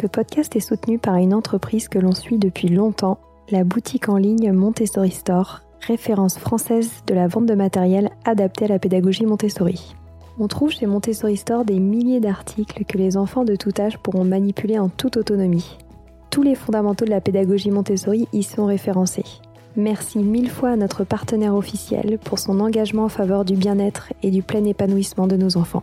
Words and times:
Ce 0.00 0.06
podcast 0.06 0.54
est 0.54 0.60
soutenu 0.60 1.00
par 1.00 1.16
une 1.16 1.34
entreprise 1.34 1.88
que 1.88 1.98
l'on 1.98 2.12
suit 2.12 2.38
depuis 2.38 2.68
longtemps, 2.68 3.18
la 3.50 3.64
boutique 3.64 4.08
en 4.08 4.16
ligne 4.16 4.52
Montessori 4.52 5.10
Store, 5.10 5.62
référence 5.84 6.38
française 6.38 7.02
de 7.08 7.14
la 7.14 7.26
vente 7.26 7.46
de 7.46 7.56
matériel 7.56 8.10
adapté 8.24 8.66
à 8.66 8.68
la 8.68 8.78
pédagogie 8.78 9.26
Montessori. 9.26 9.96
On 10.38 10.46
trouve 10.46 10.70
chez 10.70 10.86
Montessori 10.86 11.36
Store 11.36 11.64
des 11.64 11.80
milliers 11.80 12.20
d'articles 12.20 12.84
que 12.84 12.96
les 12.96 13.16
enfants 13.16 13.42
de 13.42 13.56
tout 13.56 13.72
âge 13.76 13.98
pourront 13.98 14.22
manipuler 14.22 14.78
en 14.78 14.88
toute 14.88 15.16
autonomie. 15.16 15.78
Tous 16.30 16.42
les 16.42 16.54
fondamentaux 16.54 17.04
de 17.04 17.10
la 17.10 17.20
pédagogie 17.20 17.72
Montessori 17.72 18.28
y 18.32 18.44
sont 18.44 18.66
référencés. 18.66 19.24
Merci 19.74 20.20
mille 20.20 20.50
fois 20.50 20.70
à 20.70 20.76
notre 20.76 21.02
partenaire 21.02 21.56
officiel 21.56 22.20
pour 22.22 22.38
son 22.38 22.60
engagement 22.60 23.06
en 23.06 23.08
faveur 23.08 23.44
du 23.44 23.56
bien-être 23.56 24.12
et 24.22 24.30
du 24.30 24.44
plein 24.44 24.62
épanouissement 24.62 25.26
de 25.26 25.36
nos 25.36 25.56
enfants. 25.56 25.82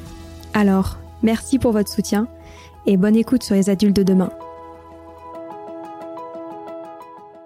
alors, 0.53 0.97
merci 1.23 1.59
pour 1.59 1.71
votre 1.71 1.89
soutien 1.89 2.27
et 2.85 2.97
bonne 2.97 3.15
écoute 3.15 3.43
sur 3.43 3.55
les 3.55 3.69
adultes 3.69 3.95
de 3.95 4.03
demain. 4.03 4.31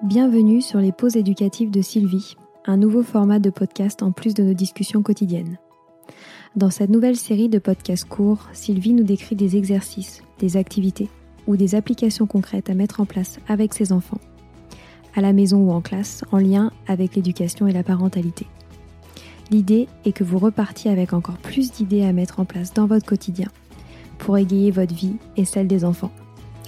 Bienvenue 0.01 0.61
sur 0.61 0.79
les 0.79 0.91
pauses 0.91 1.15
éducatives 1.15 1.71
de 1.71 1.81
Sylvie, 1.81 2.35
un 2.65 2.77
nouveau 2.77 3.03
format 3.03 3.39
de 3.39 3.49
podcast 3.49 4.01
en 4.03 4.11
plus 4.11 4.33
de 4.33 4.43
nos 4.43 4.53
discussions 4.53 5.03
quotidiennes. 5.03 5.57
Dans 6.55 6.69
cette 6.69 6.89
nouvelle 6.89 7.15
série 7.15 7.49
de 7.49 7.59
podcasts 7.59 8.07
courts, 8.07 8.47
Sylvie 8.53 8.93
nous 8.93 9.03
décrit 9.03 9.35
des 9.35 9.55
exercices, 9.55 10.23
des 10.39 10.57
activités 10.57 11.09
ou 11.47 11.57
des 11.57 11.75
applications 11.75 12.25
concrètes 12.25 12.69
à 12.69 12.73
mettre 12.73 13.01
en 13.01 13.05
place 13.05 13.39
avec 13.47 13.73
ses 13.73 13.91
enfants, 13.91 14.21
à 15.15 15.21
la 15.21 15.33
maison 15.33 15.59
ou 15.59 15.71
en 15.71 15.81
classe, 15.81 16.23
en 16.31 16.37
lien 16.37 16.71
avec 16.87 17.15
l'éducation 17.15 17.67
et 17.67 17.73
la 17.73 17.83
parentalité. 17.83 18.47
L'idée 19.51 19.87
est 20.05 20.11
que 20.11 20.23
vous 20.23 20.39
repartiez 20.39 20.89
avec 20.89 21.13
encore 21.13 21.37
plus 21.37 21.71
d'idées 21.71 22.03
à 22.03 22.13
mettre 22.13 22.39
en 22.39 22.45
place 22.45 22.73
dans 22.73 22.87
votre 22.87 23.05
quotidien 23.05 23.49
pour 24.17 24.37
égayer 24.37 24.71
votre 24.71 24.93
vie 24.93 25.17
et 25.37 25.45
celle 25.45 25.67
des 25.67 25.85
enfants. 25.85 26.11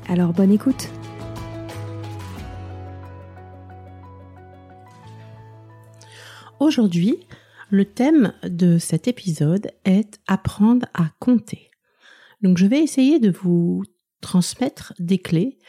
Alors 0.08 0.34
bonne 0.34 0.52
écoute 0.52 0.90
Aujourd'hui, 6.60 7.18
le 7.70 7.86
thème 7.86 8.34
de 8.44 8.78
cet 8.78 9.08
épisode 9.08 9.72
est 9.86 10.20
apprendre 10.28 10.88
à 10.94 11.10
compter. 11.20 11.70
Donc 12.42 12.58
je 12.58 12.66
vais 12.66 12.80
essayer 12.80 13.20
de 13.20 13.32
vous 13.32 13.84
transmettre 14.22 14.94
des 15.00 15.20
clés, 15.20 15.60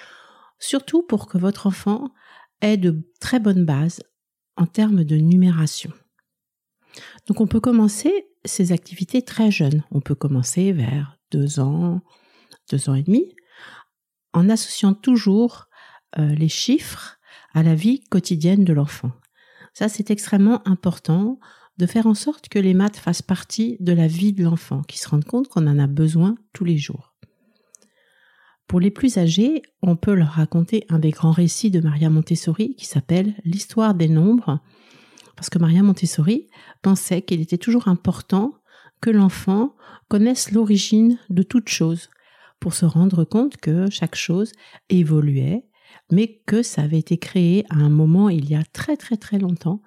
surtout 0.58 1.02
pour 1.02 1.26
que 1.26 1.38
votre 1.38 1.66
enfant 1.66 2.10
ait 2.60 2.76
de 2.76 3.02
très 3.20 3.40
bonnes 3.40 3.64
bases 3.64 4.02
en 4.56 4.66
termes 4.66 5.04
de 5.04 5.16
numération. 5.16 5.92
Donc 7.26 7.40
on 7.40 7.46
peut 7.46 7.60
commencer 7.60 8.26
ces 8.44 8.72
activités 8.72 9.22
très 9.22 9.50
jeunes. 9.50 9.84
On 9.90 10.00
peut 10.00 10.14
commencer 10.14 10.72
vers 10.72 11.18
deux 11.30 11.60
ans, 11.60 12.00
deux 12.70 12.88
ans 12.88 12.94
et 12.94 13.02
demi, 13.02 13.34
en 14.32 14.48
associant 14.48 14.94
toujours 14.94 15.68
euh, 16.18 16.34
les 16.34 16.48
chiffres 16.48 17.18
à 17.54 17.62
la 17.62 17.74
vie 17.74 18.00
quotidienne 18.10 18.64
de 18.64 18.72
l'enfant. 18.72 19.12
Ça, 19.74 19.88
c'est 19.88 20.10
extrêmement 20.10 20.66
important 20.66 21.38
de 21.78 21.86
faire 21.86 22.06
en 22.06 22.14
sorte 22.14 22.48
que 22.48 22.58
les 22.58 22.74
maths 22.74 22.96
fassent 22.96 23.22
partie 23.22 23.76
de 23.80 23.92
la 23.92 24.08
vie 24.08 24.32
de 24.32 24.42
l'enfant, 24.42 24.82
qu'il 24.82 24.98
se 24.98 25.08
rende 25.08 25.24
compte 25.24 25.48
qu'on 25.48 25.66
en 25.66 25.78
a 25.78 25.86
besoin 25.86 26.34
tous 26.52 26.64
les 26.64 26.78
jours. 26.78 27.14
Pour 28.66 28.80
les 28.80 28.90
plus 28.90 29.16
âgés, 29.16 29.62
on 29.82 29.96
peut 29.96 30.12
leur 30.12 30.32
raconter 30.32 30.84
un 30.88 30.98
des 30.98 31.10
grands 31.10 31.32
récits 31.32 31.70
de 31.70 31.80
Maria 31.80 32.10
Montessori 32.10 32.74
qui 32.74 32.84
s'appelle 32.84 33.34
L'histoire 33.44 33.94
des 33.94 34.08
nombres, 34.08 34.60
parce 35.38 35.50
que 35.50 35.58
Maria 35.60 35.84
Montessori 35.84 36.48
pensait 36.82 37.22
qu'il 37.22 37.40
était 37.40 37.58
toujours 37.58 37.86
important 37.86 38.54
que 39.00 39.08
l'enfant 39.08 39.76
connaisse 40.08 40.50
l'origine 40.50 41.16
de 41.30 41.44
toute 41.44 41.68
chose 41.68 42.10
pour 42.58 42.74
se 42.74 42.84
rendre 42.84 43.22
compte 43.22 43.56
que 43.56 43.88
chaque 43.88 44.16
chose 44.16 44.50
évoluait, 44.88 45.64
mais 46.10 46.42
que 46.44 46.64
ça 46.64 46.82
avait 46.82 46.98
été 46.98 47.18
créé 47.18 47.64
à 47.70 47.76
un 47.76 47.88
moment 47.88 48.28
il 48.30 48.50
y 48.50 48.56
a 48.56 48.64
très 48.64 48.96
très 48.96 49.16
très 49.16 49.38
longtemps 49.38 49.80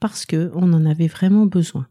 parce 0.00 0.26
que 0.26 0.50
on 0.56 0.72
en 0.72 0.84
avait 0.84 1.06
vraiment 1.06 1.46
besoin. 1.46 1.86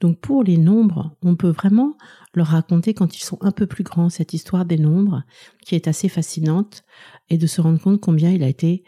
Donc 0.00 0.18
pour 0.18 0.42
les 0.42 0.56
nombres, 0.56 1.14
on 1.22 1.36
peut 1.36 1.50
vraiment 1.50 1.98
leur 2.32 2.46
raconter 2.46 2.94
quand 2.94 3.14
ils 3.14 3.22
sont 3.22 3.36
un 3.42 3.52
peu 3.52 3.66
plus 3.66 3.84
grands 3.84 4.08
cette 4.08 4.32
histoire 4.32 4.64
des 4.64 4.78
nombres 4.78 5.22
qui 5.66 5.74
est 5.74 5.86
assez 5.86 6.08
fascinante 6.08 6.82
et 7.28 7.36
de 7.36 7.46
se 7.46 7.60
rendre 7.60 7.78
compte 7.78 8.00
combien 8.00 8.30
il 8.30 8.42
a 8.42 8.48
été 8.48 8.84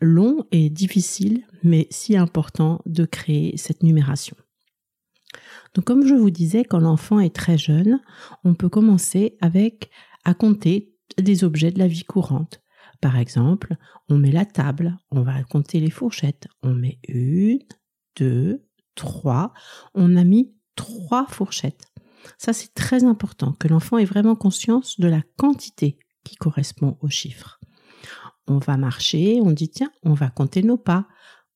long 0.00 0.44
et 0.50 0.70
difficile, 0.70 1.44
mais 1.62 1.86
si 1.90 2.16
important 2.16 2.80
de 2.86 3.04
créer 3.04 3.56
cette 3.56 3.82
numération. 3.82 4.36
Donc 5.74 5.84
comme 5.84 6.06
je 6.06 6.14
vous 6.14 6.30
disais, 6.30 6.64
quand 6.64 6.80
l'enfant 6.80 7.20
est 7.20 7.34
très 7.34 7.58
jeune, 7.58 8.00
on 8.44 8.54
peut 8.54 8.68
commencer 8.68 9.36
avec 9.40 9.90
à 10.24 10.34
compter 10.34 10.94
des 11.18 11.44
objets 11.44 11.70
de 11.70 11.78
la 11.78 11.88
vie 11.88 12.04
courante. 12.04 12.60
Par 13.00 13.16
exemple, 13.16 13.76
on 14.08 14.18
met 14.18 14.30
la 14.30 14.44
table, 14.44 14.96
on 15.10 15.22
va 15.22 15.42
compter 15.44 15.80
les 15.80 15.90
fourchettes. 15.90 16.46
On 16.62 16.74
met 16.74 16.98
une, 17.08 17.58
deux, 18.16 18.64
trois. 18.94 19.52
On 19.94 20.16
a 20.16 20.24
mis 20.24 20.54
trois 20.76 21.26
fourchettes. 21.26 21.86
Ça, 22.38 22.52
c'est 22.52 22.72
très 22.74 23.02
important, 23.02 23.52
que 23.52 23.66
l'enfant 23.66 23.98
ait 23.98 24.04
vraiment 24.04 24.36
conscience 24.36 25.00
de 25.00 25.08
la 25.08 25.22
quantité 25.36 25.98
qui 26.22 26.36
correspond 26.36 26.96
au 27.00 27.08
chiffre. 27.08 27.58
On 28.46 28.58
va 28.58 28.76
marcher, 28.76 29.40
on 29.40 29.52
dit, 29.52 29.70
tiens, 29.70 29.92
on 30.02 30.14
va 30.14 30.30
compter 30.30 30.62
nos 30.62 30.78
pas. 30.78 31.06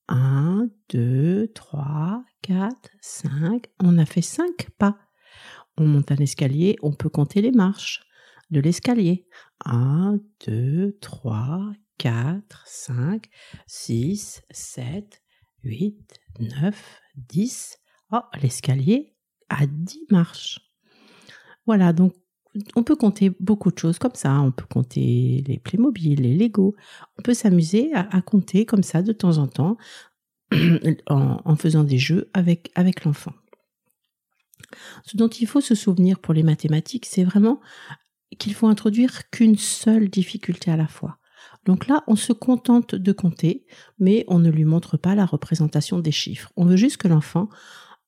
1, 0.08 0.68
2, 0.90 1.48
3, 1.54 2.24
4, 2.42 2.90
5. 3.00 3.66
On 3.82 3.98
a 3.98 4.06
fait 4.06 4.22
5 4.22 4.70
pas. 4.78 4.98
On 5.76 5.86
monte 5.86 6.12
un 6.12 6.16
escalier, 6.16 6.76
on 6.82 6.92
peut 6.92 7.08
compter 7.08 7.42
les 7.42 7.52
marches 7.52 8.02
de 8.50 8.60
l'escalier. 8.60 9.26
1, 9.64 10.18
2, 10.46 10.96
3, 11.00 11.72
4, 11.98 12.64
5, 12.66 13.28
6, 13.66 14.42
7, 14.50 15.22
8, 15.64 16.20
9, 16.40 17.00
10. 17.16 17.78
Oh, 18.12 18.20
l'escalier 18.40 19.16
a 19.48 19.66
10 19.66 20.06
marches. 20.10 20.60
Voilà, 21.66 21.92
donc 21.92 22.14
on 22.74 22.82
peut 22.82 22.96
compter 22.96 23.32
beaucoup 23.40 23.70
de 23.70 23.78
choses 23.78 23.98
comme 23.98 24.14
ça. 24.14 24.40
On 24.40 24.52
peut 24.52 24.66
compter 24.70 25.44
les 25.46 25.58
Playmobil, 25.58 26.20
les 26.20 26.36
Lego. 26.36 26.74
On 27.18 27.22
peut 27.22 27.34
s'amuser 27.34 27.92
à, 27.94 28.20
compter 28.22 28.66
comme 28.66 28.82
ça 28.82 29.02
de 29.02 29.12
temps 29.12 29.38
en 29.38 29.46
temps 29.46 29.76
en, 31.08 31.56
faisant 31.56 31.84
des 31.84 31.98
jeux 31.98 32.30
avec, 32.34 32.72
l'enfant. 33.04 33.32
Ce 35.04 35.16
dont 35.16 35.28
il 35.28 35.46
faut 35.46 35.60
se 35.60 35.74
souvenir 35.74 36.18
pour 36.18 36.34
les 36.34 36.42
mathématiques, 36.42 37.06
c'est 37.06 37.24
vraiment 37.24 37.60
qu'il 38.38 38.54
faut 38.54 38.66
introduire 38.66 39.30
qu'une 39.30 39.56
seule 39.56 40.08
difficulté 40.08 40.70
à 40.70 40.76
la 40.76 40.88
fois. 40.88 41.18
Donc 41.64 41.88
là, 41.88 42.04
on 42.06 42.16
se 42.16 42.32
contente 42.32 42.94
de 42.94 43.12
compter, 43.12 43.66
mais 43.98 44.24
on 44.28 44.38
ne 44.38 44.50
lui 44.50 44.64
montre 44.64 44.96
pas 44.96 45.14
la 45.14 45.26
représentation 45.26 45.98
des 45.98 46.12
chiffres. 46.12 46.52
On 46.56 46.64
veut 46.64 46.76
juste 46.76 46.96
que 46.96 47.08
l'enfant 47.08 47.48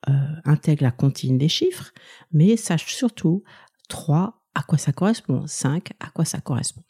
euh, 0.09 0.13
intègre 0.45 0.85
la 0.85 0.93
comptine 0.93 1.39
des 1.39 1.49
chiffres, 1.49 1.93
mais 2.33 2.57
sache 2.57 2.95
surtout 2.95 3.43
3 3.89 4.38
à 4.55 4.63
quoi 4.63 4.79
ça 4.79 4.93
correspond, 4.93 5.47
5 5.47 5.93
à 6.01 6.11
quoi 6.11 6.25
ça 6.25 6.41
correspond. 6.41 6.83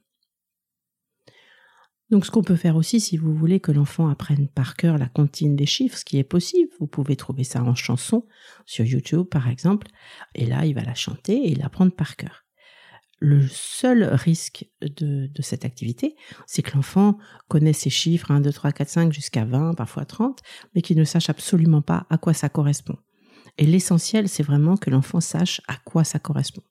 Donc 2.10 2.24
ce 2.24 2.30
qu'on 2.30 2.42
peut 2.42 2.56
faire 2.56 2.76
aussi, 2.76 3.00
si 3.00 3.18
vous 3.18 3.34
voulez 3.34 3.60
que 3.60 3.72
l'enfant 3.72 4.08
apprenne 4.08 4.48
par 4.48 4.76
cœur 4.76 4.96
la 4.96 5.08
comptine 5.08 5.56
des 5.56 5.66
chiffres, 5.66 5.98
ce 5.98 6.06
qui 6.06 6.18
est 6.18 6.24
possible, 6.24 6.70
vous 6.80 6.86
pouvez 6.86 7.16
trouver 7.16 7.44
ça 7.44 7.62
en 7.62 7.74
chanson 7.74 8.26
sur 8.64 8.84
YouTube 8.86 9.26
par 9.30 9.48
exemple, 9.48 9.88
et 10.34 10.46
là 10.46 10.64
il 10.64 10.74
va 10.74 10.82
la 10.82 10.94
chanter 10.94 11.50
et 11.50 11.54
l'apprendre 11.54 11.92
par 11.92 12.16
cœur. 12.16 12.44
Le 13.20 13.46
seul 13.48 14.04
risque 14.04 14.66
de, 14.80 15.28
cette 15.40 15.64
activité, 15.64 16.14
c'est 16.46 16.62
que 16.62 16.76
l'enfant 16.76 17.18
connaisse 17.48 17.78
ces 17.78 17.90
chiffres 17.90 18.30
1, 18.30 18.40
2, 18.40 18.52
3, 18.52 18.72
4, 18.72 18.88
5 18.88 19.12
jusqu'à 19.12 19.44
20, 19.44 19.74
parfois 19.74 20.04
30, 20.04 20.40
mais 20.74 20.82
qu'il 20.82 20.96
ne 20.96 21.04
sache 21.04 21.28
absolument 21.28 21.82
pas 21.82 22.06
à 22.10 22.16
quoi 22.16 22.32
ça 22.32 22.48
correspond. 22.48 22.96
Et 23.58 23.66
l'essentiel, 23.66 24.28
c'est 24.28 24.44
vraiment 24.44 24.76
que 24.76 24.88
l'enfant 24.88 25.20
sache 25.20 25.60
à 25.66 25.76
quoi 25.84 26.04
ça 26.04 26.20
correspond. 26.20 26.62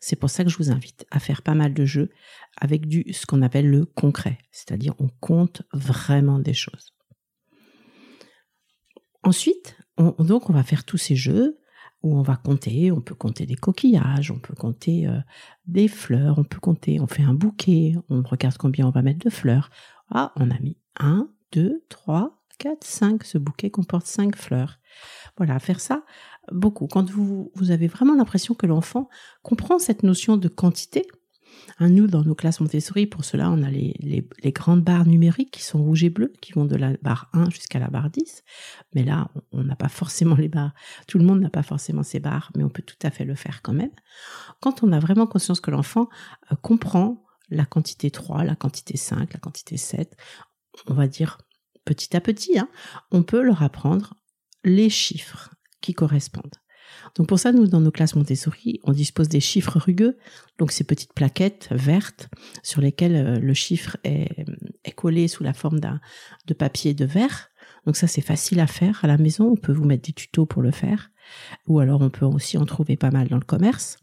C'est 0.00 0.16
pour 0.16 0.30
ça 0.30 0.44
que 0.44 0.50
je 0.50 0.56
vous 0.56 0.70
invite 0.70 1.06
à 1.10 1.20
faire 1.20 1.42
pas 1.42 1.54
mal 1.54 1.74
de 1.74 1.84
jeux 1.84 2.10
avec 2.60 2.86
du 2.86 3.04
ce 3.12 3.26
qu'on 3.26 3.42
appelle 3.42 3.68
le 3.68 3.84
concret, 3.84 4.38
c'est-à-dire 4.50 4.94
on 4.98 5.08
compte 5.20 5.62
vraiment 5.72 6.38
des 6.38 6.54
choses. 6.54 6.94
Ensuite, 9.22 9.76
donc 9.98 10.48
on 10.48 10.52
va 10.52 10.62
faire 10.62 10.84
tous 10.84 10.96
ces 10.96 11.16
jeux 11.16 11.58
où 12.02 12.16
on 12.16 12.22
va 12.22 12.36
compter, 12.36 12.92
on 12.92 13.00
peut 13.00 13.14
compter 13.14 13.46
des 13.46 13.56
coquillages, 13.56 14.30
on 14.30 14.38
peut 14.38 14.54
compter 14.54 15.06
euh, 15.06 15.18
des 15.66 15.88
fleurs, 15.88 16.38
on 16.38 16.44
peut 16.44 16.60
compter, 16.60 17.00
on 17.00 17.06
fait 17.06 17.24
un 17.24 17.34
bouquet, 17.34 17.94
on 18.08 18.22
regarde 18.22 18.56
combien 18.56 18.86
on 18.86 18.90
va 18.90 19.02
mettre 19.02 19.24
de 19.24 19.30
fleurs. 19.30 19.70
Ah, 20.10 20.32
on 20.36 20.50
a 20.50 20.58
mis 20.60 20.78
1, 21.00 21.28
2, 21.52 21.84
3, 21.88 22.38
4, 22.58 22.84
5. 22.84 23.24
Ce 23.24 23.38
bouquet 23.38 23.70
comporte 23.70 24.06
5 24.06 24.36
fleurs. 24.36 24.78
Voilà, 25.36 25.58
faire 25.58 25.80
ça 25.80 26.04
beaucoup. 26.52 26.86
Quand 26.86 27.10
vous, 27.10 27.50
avez 27.70 27.86
vraiment 27.86 28.14
l'impression 28.14 28.54
que 28.54 28.66
l'enfant 28.66 29.08
comprend 29.42 29.78
cette 29.78 30.02
notion 30.02 30.36
de 30.36 30.48
quantité, 30.48 31.06
hein, 31.78 31.88
nous, 31.88 32.06
dans 32.06 32.22
nos 32.22 32.34
classes 32.34 32.60
Montessori, 32.60 33.06
pour 33.06 33.24
cela, 33.24 33.50
on 33.50 33.62
a 33.62 33.70
les, 33.70 33.94
les, 34.42 34.52
grandes 34.52 34.82
barres 34.82 35.06
numériques 35.06 35.50
qui 35.50 35.62
sont 35.62 35.82
rouges 35.82 36.04
et 36.04 36.10
bleues, 36.10 36.32
qui 36.40 36.52
vont 36.52 36.64
de 36.64 36.76
la 36.76 36.92
barre 37.02 37.28
1 37.32 37.50
jusqu'à 37.50 37.78
la 37.78 37.88
barre 37.88 38.10
10. 38.10 38.42
Mais 38.94 39.04
là, 39.04 39.30
on 39.52 39.64
n'a 39.64 39.76
pas 39.76 39.88
forcément 39.88 40.36
les 40.36 40.48
barres. 40.48 40.74
Tout 41.06 41.18
le 41.18 41.24
monde 41.24 41.40
n'a 41.40 41.50
pas 41.50 41.62
forcément 41.62 42.02
ces 42.02 42.20
barres, 42.20 42.50
mais 42.56 42.64
on 42.64 42.70
peut 42.70 42.82
tout 42.82 42.98
à 43.02 43.10
fait 43.10 43.24
le 43.24 43.34
faire 43.34 43.62
quand 43.62 43.74
même. 43.74 43.92
Quand 44.60 44.82
on 44.82 44.92
a 44.92 44.98
vraiment 44.98 45.26
conscience 45.26 45.60
que 45.60 45.70
l'enfant 45.70 46.08
euh, 46.52 46.56
comprend 46.56 47.24
la 47.50 47.64
quantité 47.64 48.10
3, 48.10 48.44
la 48.44 48.56
quantité 48.56 48.96
5, 48.96 49.32
la 49.32 49.40
quantité 49.40 49.76
7, 49.76 50.16
on 50.86 50.94
va 50.94 51.08
dire 51.08 51.38
petit 51.84 52.14
à 52.16 52.20
petit, 52.20 52.58
hein, 52.58 52.68
on 53.10 53.22
peut 53.22 53.40
leur 53.40 53.62
apprendre 53.62 54.14
les 54.64 54.90
chiffres 54.90 55.50
qui 55.80 55.94
correspondent. 55.94 56.56
Donc 57.16 57.28
pour 57.28 57.38
ça, 57.38 57.52
nous, 57.52 57.66
dans 57.66 57.80
nos 57.80 57.90
classes 57.90 58.14
Montessori, 58.14 58.80
on 58.84 58.92
dispose 58.92 59.28
des 59.28 59.40
chiffres 59.40 59.78
rugueux, 59.78 60.16
donc 60.58 60.72
ces 60.72 60.84
petites 60.84 61.12
plaquettes 61.12 61.68
vertes 61.70 62.28
sur 62.62 62.80
lesquelles 62.80 63.16
euh, 63.16 63.38
le 63.38 63.54
chiffre 63.54 63.96
est, 64.04 64.46
collé 64.96 65.28
sous 65.28 65.44
la 65.44 65.52
forme 65.52 65.78
d'un 65.78 66.00
de 66.46 66.54
papier 66.54 66.94
de 66.94 67.04
verre. 67.04 67.50
Donc 67.86 67.96
ça, 67.96 68.06
c'est 68.06 68.22
facile 68.22 68.58
à 68.58 68.66
faire 68.66 68.98
à 69.04 69.06
la 69.06 69.16
maison. 69.16 69.52
On 69.52 69.56
peut 69.56 69.72
vous 69.72 69.84
mettre 69.84 70.06
des 70.06 70.12
tutos 70.12 70.46
pour 70.46 70.62
le 70.62 70.70
faire, 70.70 71.10
ou 71.66 71.78
alors 71.78 72.00
on 72.00 72.10
peut 72.10 72.26
aussi 72.26 72.58
en 72.58 72.64
trouver 72.64 72.96
pas 72.96 73.10
mal 73.10 73.28
dans 73.28 73.36
le 73.36 73.44
commerce. 73.44 73.98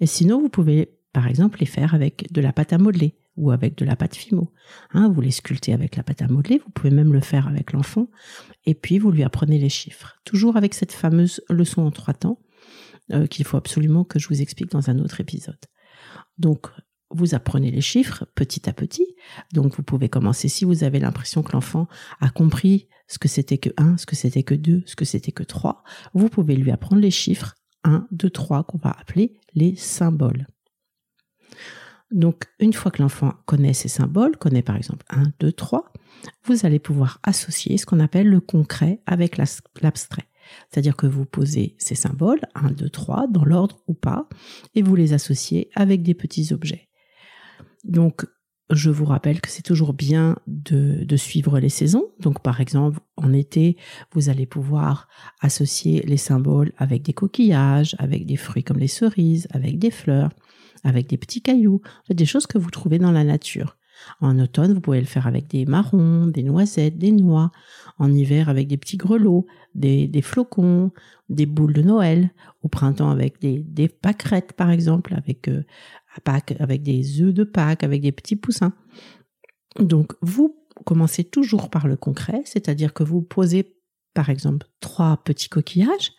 Et 0.00 0.06
sinon, 0.06 0.40
vous 0.40 0.48
pouvez 0.48 0.98
par 1.12 1.26
exemple 1.26 1.58
les 1.60 1.66
faire 1.66 1.94
avec 1.94 2.32
de 2.32 2.40
la 2.40 2.52
pâte 2.52 2.72
à 2.72 2.78
modeler 2.78 3.16
ou 3.38 3.50
avec 3.50 3.78
de 3.78 3.84
la 3.84 3.96
pâte 3.96 4.16
Fimo. 4.16 4.52
Hein, 4.92 5.08
vous 5.08 5.20
les 5.20 5.30
sculptez 5.30 5.72
avec 5.72 5.96
la 5.96 6.02
pâte 6.02 6.22
à 6.22 6.28
modeler, 6.28 6.58
vous 6.58 6.70
pouvez 6.70 6.90
même 6.90 7.12
le 7.12 7.20
faire 7.20 7.48
avec 7.48 7.72
l'enfant, 7.72 8.10
et 8.66 8.74
puis 8.74 8.98
vous 8.98 9.10
lui 9.10 9.22
apprenez 9.22 9.58
les 9.58 9.68
chiffres. 9.68 10.18
Toujours 10.24 10.56
avec 10.56 10.74
cette 10.74 10.92
fameuse 10.92 11.40
leçon 11.48 11.82
en 11.82 11.90
trois 11.90 12.14
temps 12.14 12.40
euh, 13.12 13.26
qu'il 13.26 13.46
faut 13.46 13.56
absolument 13.56 14.04
que 14.04 14.18
je 14.18 14.28
vous 14.28 14.42
explique 14.42 14.70
dans 14.70 14.90
un 14.90 14.98
autre 14.98 15.20
épisode. 15.20 15.58
Donc, 16.36 16.66
vous 17.10 17.34
apprenez 17.34 17.70
les 17.70 17.80
chiffres 17.80 18.26
petit 18.34 18.68
à 18.68 18.72
petit. 18.72 19.06
Donc, 19.52 19.76
vous 19.76 19.82
pouvez 19.82 20.08
commencer 20.08 20.48
si 20.48 20.64
vous 20.64 20.84
avez 20.84 20.98
l'impression 20.98 21.42
que 21.42 21.52
l'enfant 21.52 21.88
a 22.20 22.28
compris 22.28 22.88
ce 23.06 23.18
que 23.18 23.28
c'était 23.28 23.56
que 23.56 23.70
1, 23.78 23.96
ce 23.96 24.04
que 24.04 24.16
c'était 24.16 24.42
que 24.42 24.54
2, 24.54 24.82
ce 24.84 24.94
que 24.94 25.06
c'était 25.06 25.32
que 25.32 25.42
3. 25.42 25.82
Vous 26.12 26.28
pouvez 26.28 26.54
lui 26.54 26.70
apprendre 26.70 27.00
les 27.00 27.10
chiffres 27.10 27.54
1, 27.84 28.06
2, 28.10 28.28
3 28.28 28.64
qu'on 28.64 28.78
va 28.78 28.90
appeler 28.90 29.40
les 29.54 29.74
symboles. 29.76 30.46
Donc, 32.10 32.44
une 32.58 32.72
fois 32.72 32.90
que 32.90 33.02
l'enfant 33.02 33.34
connaît 33.46 33.74
ces 33.74 33.88
symboles, 33.88 34.36
connaît 34.36 34.62
par 34.62 34.76
exemple 34.76 35.04
1, 35.10 35.32
2, 35.40 35.52
3, 35.52 35.92
vous 36.44 36.64
allez 36.64 36.78
pouvoir 36.78 37.20
associer 37.22 37.76
ce 37.76 37.86
qu'on 37.86 38.00
appelle 38.00 38.28
le 38.28 38.40
concret 38.40 39.00
avec 39.06 39.36
l'abstrait. 39.36 40.28
C'est-à-dire 40.70 40.96
que 40.96 41.06
vous 41.06 41.26
posez 41.26 41.74
ces 41.78 41.94
symboles, 41.94 42.40
1, 42.54 42.70
2, 42.70 42.88
3, 42.88 43.26
dans 43.28 43.44
l'ordre 43.44 43.82
ou 43.86 43.94
pas, 43.94 44.28
et 44.74 44.82
vous 44.82 44.96
les 44.96 45.12
associez 45.12 45.70
avec 45.74 46.02
des 46.02 46.14
petits 46.14 46.52
objets. 46.52 46.88
Donc, 47.84 48.24
je 48.70 48.90
vous 48.90 49.06
rappelle 49.06 49.40
que 49.40 49.48
c'est 49.48 49.62
toujours 49.62 49.94
bien 49.94 50.36
de, 50.46 51.16
suivre 51.16 51.58
les 51.58 51.70
saisons. 51.70 52.06
Donc, 52.20 52.42
par 52.42 52.60
exemple, 52.60 53.00
en 53.16 53.32
été, 53.32 53.76
vous 54.12 54.28
allez 54.28 54.46
pouvoir 54.46 55.08
associer 55.40 56.02
les 56.06 56.16
symboles 56.16 56.72
avec 56.76 57.02
des 57.02 57.14
coquillages, 57.14 57.96
avec 57.98 58.26
des 58.26 58.36
fruits 58.36 58.64
comme 58.64 58.78
les 58.78 58.88
cerises, 58.88 59.48
avec 59.50 59.78
des 59.78 59.90
fleurs 59.90 60.30
avec 60.84 61.08
des 61.08 61.16
petits 61.16 61.42
cailloux, 61.42 61.80
des 62.10 62.26
choses 62.26 62.46
que 62.46 62.58
vous 62.58 62.70
trouvez 62.70 62.98
dans 62.98 63.12
la 63.12 63.24
nature. 63.24 63.76
En 64.20 64.38
automne, 64.38 64.72
vous 64.72 64.80
pouvez 64.80 65.00
le 65.00 65.06
faire 65.06 65.26
avec 65.26 65.48
des 65.48 65.66
marrons, 65.66 66.26
des 66.26 66.42
noisettes, 66.42 66.98
des 66.98 67.12
noix. 67.12 67.50
En 67.98 68.12
hiver, 68.12 68.48
avec 68.48 68.68
des 68.68 68.76
petits 68.76 68.96
grelots, 68.96 69.46
des, 69.74 70.10
flocons, 70.22 70.92
des 71.28 71.46
boules 71.46 71.72
de 71.72 71.82
Noël. 71.82 72.30
Au 72.62 72.68
printemps, 72.68 73.10
avec 73.10 73.40
des, 73.40 73.88
pâquerettes, 73.88 74.52
par 74.52 74.70
exemple, 74.70 75.14
avec, 75.14 75.48
euh, 75.48 75.64
avec 76.58 76.82
des 76.82 77.22
œufs 77.22 77.34
de 77.34 77.44
Pâques, 77.44 77.82
avec 77.82 78.02
des 78.02 78.12
petits 78.12 78.36
poussins. 78.36 78.72
Donc, 79.78 80.12
vous 80.22 80.56
commencez 80.84 81.24
toujours 81.24 81.70
par 81.70 81.88
le 81.88 81.96
concret, 81.96 82.42
c'est-à-dire 82.44 82.94
que 82.94 83.02
vous 83.02 83.22
posez, 83.22 83.76
par 84.14 84.30
exemple, 84.30 84.66
trois 84.80 85.16
petits 85.24 85.48
coquillages 85.48 86.12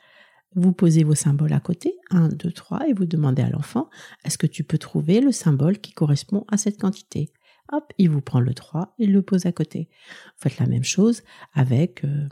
vous 0.55 0.73
posez 0.73 1.03
vos 1.03 1.15
symboles 1.15 1.53
à 1.53 1.59
côté, 1.59 1.95
1, 2.09 2.29
2, 2.29 2.51
3, 2.51 2.87
et 2.87 2.93
vous 2.93 3.05
demandez 3.05 3.41
à 3.41 3.49
l'enfant, 3.49 3.89
est-ce 4.25 4.37
que 4.37 4.47
tu 4.47 4.63
peux 4.63 4.77
trouver 4.77 5.21
le 5.21 5.31
symbole 5.31 5.79
qui 5.79 5.93
correspond 5.93 6.45
à 6.49 6.57
cette 6.57 6.79
quantité? 6.79 7.31
Hop, 7.71 7.93
il 7.99 8.09
vous 8.09 8.21
prend 8.21 8.39
le 8.39 8.53
3 8.53 8.95
et 8.97 9.05
le 9.05 9.21
pose 9.21 9.45
à 9.45 9.51
côté. 9.51 9.89
Vous 10.35 10.49
faites 10.49 10.57
la 10.57 10.65
même 10.65 10.83
chose 10.83 11.21
avec 11.53 12.03
euh, 12.03 12.27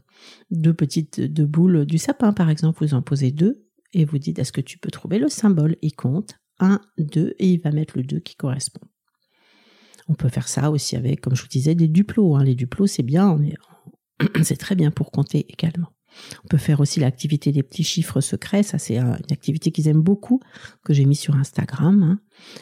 deux 0.50 0.74
petites 0.74 1.21
deux 1.21 1.45
boules 1.45 1.86
du 1.86 2.00
sapin, 2.00 2.33
par 2.33 2.50
exemple. 2.50 2.83
Vous 2.83 2.95
en 2.95 3.03
posez 3.03 3.31
deux 3.31 3.67
et 3.93 4.03
vous 4.03 4.17
dites, 4.17 4.39
est-ce 4.39 4.51
que 4.51 4.62
tu 4.62 4.79
peux 4.79 4.89
trouver 4.89 5.19
le 5.19 5.29
symbole? 5.29 5.75
Il 5.83 5.95
compte 5.95 6.39
1, 6.59 6.81
2 6.97 7.36
et 7.38 7.50
il 7.50 7.62
va 7.62 7.71
mettre 7.71 7.97
le 7.97 8.03
2 8.03 8.19
qui 8.19 8.36
correspond. 8.36 8.81
On 10.07 10.15
peut 10.15 10.29
faire 10.29 10.47
ça 10.47 10.71
aussi 10.71 10.95
avec, 10.95 11.21
comme 11.21 11.36
je 11.36 11.43
vous 11.43 11.50
disais, 11.50 11.75
des 11.75 11.88
duplos. 11.88 12.36
Hein. 12.36 12.43
Les 12.43 12.55
duplos, 12.55 12.88
c'est 12.88 13.03
bien, 13.03 13.38
c'est 14.43 14.57
très 14.57 14.75
bien 14.75 14.89
pour 14.89 15.12
compter 15.12 15.45
également. 15.50 15.89
On 16.43 16.47
peut 16.47 16.57
faire 16.57 16.79
aussi 16.79 17.00
l'activité 17.00 17.51
des 17.51 17.63
petits 17.63 17.83
chiffres 17.83 18.21
secrets. 18.21 18.63
Ça, 18.63 18.77
c'est 18.77 18.97
une 18.97 19.17
activité 19.31 19.71
qu'ils 19.71 19.88
aiment 19.88 20.01
beaucoup, 20.01 20.39
que 20.83 20.93
j'ai 20.93 21.05
mis 21.05 21.15
sur 21.15 21.36
Instagram. 21.36 22.03
Hein. 22.03 22.19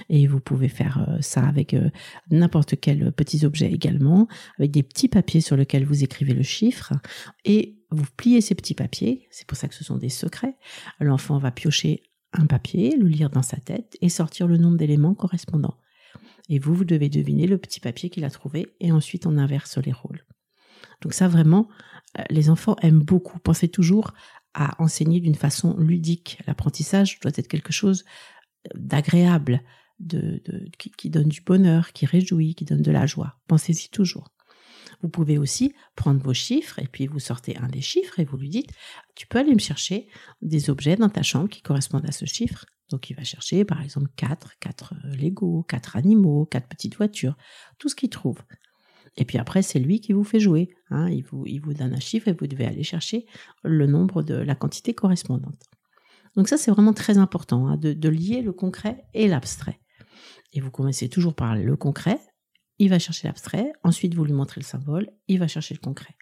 Et 0.10 0.28
vous 0.28 0.40
pouvez 0.40 0.70
faire 0.70 1.06
euh, 1.10 1.18
ça 1.22 1.46
avec 1.46 1.74
euh, 1.74 1.90
n'importe 2.30 2.80
quel 2.80 3.12
petit 3.12 3.46
objet 3.46 3.72
également, 3.72 4.28
avec 4.58 4.72
des 4.72 4.84
petits 4.84 5.10
papiers 5.10 5.42
sur 5.42 5.56
lesquels 5.56 5.86
vous 5.86 6.04
écrivez 6.04 6.34
le 6.34 6.44
chiffre. 6.44 6.94
Et 7.44 7.80
vous 7.92 8.06
pliez 8.18 8.42
ces 8.42 8.56
petits 8.56 8.76
papiers. 8.76 9.28
C'est 9.32 9.48
pour 9.48 9.58
ça 9.58 9.68
que 9.68 9.76
ce 9.76 9.84
sont 9.84 9.98
des 9.98 10.10
secrets. 10.10 10.56
L'enfant 11.00 11.38
va 11.38 11.52
piocher 11.52 12.04
un 12.34 12.46
papier, 12.46 12.96
le 12.98 13.08
lire 13.08 13.30
dans 13.30 13.42
sa 13.42 13.58
tête 13.58 13.98
et 14.02 14.10
sortir 14.10 14.48
le 14.48 14.58
nombre 14.58 14.78
d'éléments 14.78 15.14
correspondants. 15.14 15.78
Et 16.50 16.60
vous, 16.60 16.74
vous 16.74 16.86
devez 16.86 17.10
deviner 17.10 17.48
le 17.48 17.58
petit 17.58 17.80
papier 17.80 18.10
qu'il 18.10 18.26
a 18.26 18.30
trouvé 18.30 18.68
et 18.80 18.92
ensuite 18.92 19.26
on 19.26 19.38
inverse 19.38 19.78
les 19.78 19.92
rôles. 19.92 20.26
Donc 21.02 21.14
ça 21.14 21.28
vraiment, 21.28 21.68
euh, 21.70 21.95
les 22.30 22.50
enfants 22.50 22.76
aiment 22.82 23.04
beaucoup. 23.04 23.40
Pensez 23.40 23.68
toujours 23.68 24.14
à 24.54 24.82
enseigner 24.82 25.20
d'une 25.20 25.36
façon 25.36 25.78
ludique. 25.78 26.40
L'apprentissage 26.48 27.20
doit 27.20 27.32
être 27.36 27.48
quelque 27.48 27.74
chose 27.74 28.04
euh, 28.68 28.70
d'agréable, 28.76 29.62
de, 30.00 30.42
qui, 30.78 31.10
donne 31.10 31.30
du 31.30 31.42
bonheur, 31.42 31.94
qui 31.94 32.06
réjouit, 32.06 32.56
qui 32.56 32.66
donne 32.66 32.82
de 32.82 32.92
la 32.92 33.06
joie. 33.06 33.40
Pensez-y 33.48 33.90
toujours. 33.90 34.30
Vous 35.02 35.10
pouvez 35.10 35.38
aussi 35.38 35.74
prendre 35.96 36.22
vos 36.22 36.34
chiffres 36.34 36.80
et 36.80 36.88
puis 36.88 37.08
vous 37.08 37.20
sortez 37.20 37.58
un 37.58 37.68
des 37.68 37.82
chiffres 37.82 38.20
et 38.20 38.26
vous 38.26 38.38
lui 38.38 38.50
dites, 38.50 38.72
tu 39.16 39.28
peux 39.28 39.40
aller 39.40 39.54
me 39.54 39.60
chercher 39.60 40.08
des 40.42 40.70
objets 40.70 40.96
dans 40.96 41.10
ta 41.10 41.22
chambre 41.24 41.50
qui 41.50 41.62
correspondent 41.62 42.08
à 42.08 42.12
ce 42.12 42.26
chiffre. 42.26 42.66
Donc 42.90 43.10
il 43.10 43.16
va 43.16 43.24
chercher 43.24 43.66
par 43.66 43.82
exemple 43.82 44.10
4, 44.16 44.60
4 44.60 44.94
euh, 44.94 45.16
Lego, 45.16 45.64
4 45.64 45.96
animaux, 45.96 46.46
4 46.46 46.68
petites 46.68 46.96
voitures, 46.96 47.36
tout 47.78 47.90
ce 47.90 47.96
qu'il 47.96 48.10
trouve. 48.10 48.38
Et 49.18 49.26
puis 49.26 49.38
après, 49.38 49.62
c'est 49.62 49.80
lui 49.80 50.02
qui 50.02 50.14
vous 50.14 50.24
fait 50.24 50.40
jouer. 50.40 50.70
Hein. 50.90 51.10
Il, 51.10 51.24
vous, 51.24 51.46
il 51.46 51.60
vous 51.60 51.74
donne 51.74 51.94
un 51.94 52.00
chiffre 52.00 52.28
et 52.28 52.34
vous 52.34 52.48
devez 52.48 52.66
aller 52.66 52.84
chercher 52.84 53.26
le 53.64 53.88
nombre 53.88 54.24
de 54.24 54.36
la 54.36 54.56
quantité 54.56 54.94
correspondante. 54.94 55.64
Donc 56.36 56.50
ça, 56.50 56.58
c'est 56.58 56.72
vraiment 56.72 56.94
très 56.94 57.18
important, 57.18 57.68
hein, 57.68 57.78
de, 57.78 58.10
lier 58.10 58.42
le 58.42 58.52
concret 58.52 59.06
et 59.14 59.28
l'abstrait. 59.28 59.80
Et 60.54 60.60
vous 60.60 60.72
commencez 60.72 61.10
toujours 61.10 61.34
par 61.34 61.56
le 61.56 61.76
concret, 61.78 62.20
il 62.78 62.90
va 62.90 63.00
chercher 63.00 63.28
l'abstrait, 63.28 63.72
ensuite 63.84 64.14
vous 64.16 64.26
lui 64.26 64.34
montrez 64.34 64.60
le 64.60 64.66
symbole, 64.66 65.10
il 65.28 65.40
va 65.40 65.48
chercher 65.48 65.74
le 65.74 65.80
concret. 65.80 66.16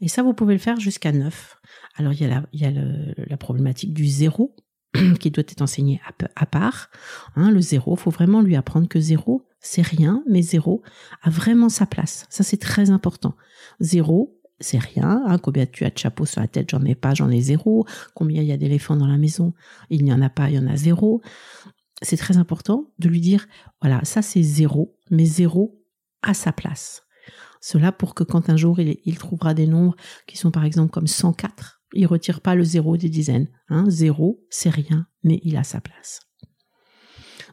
Et 0.00 0.08
ça, 0.08 0.22
vous 0.22 0.34
pouvez 0.34 0.54
le 0.54 0.60
faire 0.60 0.78
jusqu'à 0.78 1.12
9. 1.12 1.56
Alors, 1.96 2.12
il 2.12 2.20
y 2.20 2.24
a 2.24 2.28
la, 2.28 2.46
il 2.52 3.16
la 3.28 3.36
problématique 3.36 3.92
du 3.92 4.06
zéro 4.06 4.54
qui 5.20 5.30
doit 5.30 5.44
être 5.46 5.62
enseigné 5.62 6.00
à, 6.36 6.46
part. 6.46 6.90
Hein, 7.36 7.50
le 7.50 7.60
zéro, 7.60 7.96
faut 7.96 8.10
vraiment 8.10 8.40
lui 8.40 8.56
apprendre 8.56 8.88
que 8.88 9.00
zéro, 9.00 9.46
c'est 9.64 9.82
rien, 9.82 10.22
mais 10.28 10.42
zéro 10.42 10.82
a 11.22 11.30
vraiment 11.30 11.70
sa 11.70 11.86
place. 11.86 12.26
Ça, 12.28 12.44
c'est 12.44 12.58
très 12.58 12.90
important. 12.90 13.34
Zéro, 13.80 14.38
c'est 14.60 14.78
rien. 14.78 15.22
Hein, 15.26 15.38
combien 15.38 15.64
tu 15.64 15.84
as 15.84 15.90
de 15.90 15.98
chapeaux 15.98 16.26
sur 16.26 16.42
la 16.42 16.48
tête 16.48 16.70
J'en 16.70 16.84
ai 16.84 16.94
pas, 16.94 17.14
j'en 17.14 17.30
ai 17.30 17.40
zéro. 17.40 17.86
Combien 18.14 18.42
il 18.42 18.48
y 18.48 18.52
a 18.52 18.58
d'éléphants 18.58 18.96
dans 18.96 19.06
la 19.06 19.16
maison 19.16 19.54
Il 19.88 20.04
n'y 20.04 20.12
en 20.12 20.20
a 20.20 20.28
pas, 20.28 20.50
il 20.50 20.56
y 20.56 20.58
en 20.58 20.66
a 20.66 20.76
zéro. 20.76 21.22
C'est 22.02 22.18
très 22.18 22.36
important 22.36 22.92
de 22.98 23.08
lui 23.08 23.20
dire, 23.20 23.46
voilà, 23.80 24.04
ça 24.04 24.20
c'est 24.20 24.42
zéro, 24.42 24.98
mais 25.10 25.24
zéro 25.24 25.82
a 26.22 26.34
sa 26.34 26.52
place. 26.52 27.02
Cela 27.62 27.90
pour 27.90 28.14
que 28.14 28.22
quand 28.22 28.50
un 28.50 28.56
jour 28.58 28.78
il, 28.80 28.98
il 29.06 29.16
trouvera 29.16 29.54
des 29.54 29.66
nombres 29.66 29.96
qui 30.26 30.36
sont 30.36 30.50
par 30.50 30.66
exemple 30.66 30.90
comme 30.90 31.06
104, 31.06 31.80
il 31.94 32.06
retire 32.06 32.42
pas 32.42 32.54
le 32.54 32.64
zéro 32.64 32.98
des 32.98 33.08
dizaines. 33.08 33.48
Hein. 33.68 33.84
Zéro, 33.88 34.44
c'est 34.50 34.68
rien, 34.68 35.06
mais 35.22 35.40
il 35.42 35.56
a 35.56 35.64
sa 35.64 35.80
place. 35.80 36.20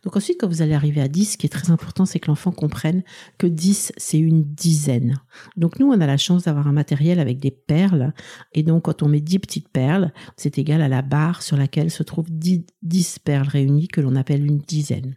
Donc 0.03 0.15
ensuite, 0.15 0.39
quand 0.39 0.48
vous 0.48 0.62
allez 0.62 0.74
arriver 0.74 1.01
à 1.01 1.08
10, 1.08 1.34
ce 1.34 1.38
qui 1.38 1.46
est 1.46 1.50
très 1.50 1.72
important, 1.72 2.05
c'est 2.05 2.20
que 2.20 2.27
l'enfant 2.27 2.51
comprenne 2.51 3.03
que 3.38 3.46
10, 3.46 3.93
c'est 3.98 4.17
une 4.17 4.43
dizaine. 4.43 5.22
Donc 5.58 5.79
nous, 5.79 5.88
on 5.88 6.01
a 6.01 6.08
la 6.08 6.17
chance 6.17 6.43
d'avoir 6.43 6.67
un 6.67 6.72
matériel 6.72 7.20
avec 7.20 7.39
des 7.39 7.51
perles. 7.51 8.13
Et 8.53 8.63
donc, 8.63 8.84
quand 8.84 9.03
on 9.03 9.08
met 9.08 9.22
10 9.22 9.39
petites 9.39 9.70
perles, 9.70 10.12
c'est 10.38 10.58
égal 10.58 10.81
à 10.81 10.88
la 10.88 11.03
barre 11.03 11.43
sur 11.43 11.55
laquelle 11.55 11.91
se 11.91 12.03
trouvent 12.03 12.31
10, 12.31 13.20
perles 13.20 13.48
réunies 13.48 13.88
que 13.88 14.01
l'on 14.01 14.15
appelle 14.15 14.46
une 14.46 14.60
dizaine. 14.60 15.15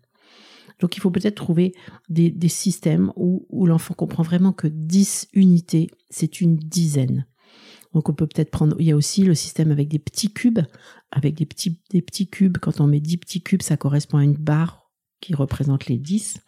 Donc 0.81 0.97
il 0.97 1.00
faut 1.00 1.11
peut-être 1.11 1.37
trouver 1.37 1.73
des, 2.09 2.49
systèmes 2.49 3.12
où, 3.17 3.47
où 3.49 3.64
l'enfant 3.67 3.95
comprend 3.95 4.23
vraiment 4.23 4.53
que 4.53 4.67
10 4.67 5.29
unités, 5.33 5.88
c'est 6.11 6.41
une 6.41 6.57
dizaine. 6.57 7.26
Donc 7.95 8.09
on 8.09 8.15
peut 8.15 8.27
peut-être 8.27 8.51
prendre, 8.51 8.77
il 8.79 8.87
y 8.87 8.93
a 8.93 8.97
aussi 8.97 9.25
le 9.25 9.35
système 9.35 9.71
avec 9.71 9.89
des 9.89 9.99
petits 9.99 10.33
cubes, 10.33 10.61
avec 11.11 11.35
des 11.37 11.47
petits, 11.47 11.81
des 11.91 12.03
petits 12.03 12.29
cubes. 12.29 12.59
Quand 12.59 12.81
on 12.81 12.87
met 12.87 13.01
10 13.01 13.19
petits 13.19 13.43
cubes, 13.43 13.63
ça 13.63 13.77
correspond 13.77 14.19
à 14.19 14.25
une 14.25 14.35
barre 14.35 14.84
qui 15.25 15.35
représente 15.35 15.87
les 15.87 15.97
10. 15.97 16.38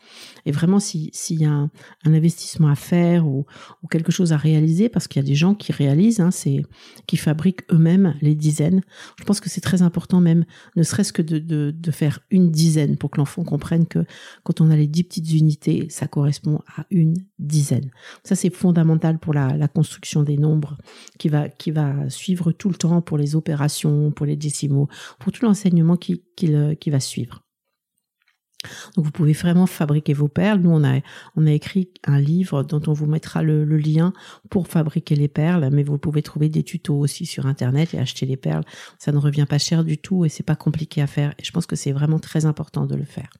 Et 0.44 0.52
vraiment, 0.52 0.80
s'il 0.80 1.40
y 1.40 1.46
a 1.46 1.50
un, 1.50 1.70
investissement 2.04 2.68
à 2.68 2.74
faire 2.74 3.26
ou, 3.26 3.46
quelque 3.90 4.12
chose 4.12 4.32
à 4.32 4.36
réaliser, 4.36 4.90
parce 4.90 5.08
qu'il 5.08 5.22
y 5.22 5.24
a 5.24 5.28
des 5.28 5.34
gens 5.34 5.54
qui 5.54 5.72
réalisent, 5.72 6.20
hein, 6.20 6.30
c'est, 6.30 6.62
qui 7.06 7.16
fabriquent 7.16 7.62
eux-mêmes 7.72 8.14
les 8.20 8.34
dizaines, 8.34 8.82
je 9.18 9.24
pense 9.24 9.40
que 9.40 9.48
c'est 9.48 9.62
très 9.62 9.80
important 9.80 10.20
même, 10.20 10.44
ne 10.76 10.82
serait-ce 10.82 11.12
que 11.12 11.22
de, 11.22 11.38
de, 11.38 11.90
faire 11.90 12.20
une 12.30 12.50
dizaine 12.50 12.98
pour 12.98 13.10
que 13.10 13.18
l'enfant 13.18 13.44
comprenne 13.44 13.86
que 13.86 14.04
quand 14.42 14.60
on 14.60 14.70
a 14.70 14.76
les 14.76 14.86
10 14.86 15.04
petites 15.04 15.32
unités, 15.32 15.86
ça 15.88 16.06
correspond 16.06 16.60
à 16.76 16.84
une 16.90 17.14
dizaine. 17.38 17.90
Ça, 18.24 18.34
c'est 18.34 18.50
fondamental 18.50 19.18
pour 19.18 19.32
la, 19.32 19.56
la 19.56 19.68
construction 19.68 20.22
des 20.22 20.36
nombres 20.36 20.76
qui 21.18 21.30
va, 21.30 21.48
qui 21.48 21.70
va 21.70 22.10
suivre 22.10 22.52
tout 22.52 22.68
le 22.68 22.74
temps 22.74 23.00
pour 23.00 23.16
les 23.16 23.36
opérations, 23.36 24.10
pour 24.10 24.26
les 24.26 24.36
décimaux, 24.36 24.88
pour 25.18 25.32
tout 25.32 25.46
l'enseignement 25.46 25.96
qui, 25.96 26.22
qui, 26.36 26.52
qui 26.78 26.90
va 26.90 27.00
suivre. 27.00 27.45
Donc 28.96 29.04
vous 29.04 29.10
pouvez 29.10 29.32
vraiment 29.32 29.66
fabriquer 29.66 30.12
vos 30.12 30.28
perles. 30.28 30.60
Nous, 30.60 30.70
on 30.70 30.84
a, 30.84 31.52
écrit 31.52 31.88
un 32.04 32.18
livre 32.20 32.62
dont 32.62 32.82
on 32.86 32.92
vous 32.92 33.06
mettra 33.06 33.42
le, 33.42 33.64
lien 33.76 34.12
pour 34.50 34.68
fabriquer 34.68 35.14
les 35.16 35.28
perles, 35.28 35.68
mais 35.72 35.82
vous 35.82 35.98
pouvez 35.98 36.22
trouver 36.22 36.48
des 36.48 36.62
tutos 36.62 36.98
aussi 36.98 37.26
sur 37.26 37.46
Internet 37.46 37.94
et 37.94 37.98
acheter 37.98 38.26
les 38.26 38.36
perles. 38.36 38.64
Ça 38.98 39.12
ne 39.12 39.18
revient 39.18 39.46
pas 39.48 39.58
cher 39.58 39.84
du 39.84 39.98
tout 39.98 40.24
et 40.24 40.28
c'est 40.28 40.42
pas 40.42 40.56
compliqué 40.56 41.02
à 41.02 41.06
faire. 41.06 41.34
Et 41.38 41.44
je 41.44 41.52
pense 41.52 41.66
que 41.66 41.76
c'est 41.76 41.92
vraiment 41.92 42.18
très 42.18 42.46
important 42.46 42.86
de 42.86 42.94
le 42.94 43.04
faire. 43.04 43.30